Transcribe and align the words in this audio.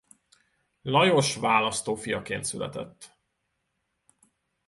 Lajos 0.81 1.35
választó 1.35 1.95
fiaként 1.95 2.43
született. 2.43 3.17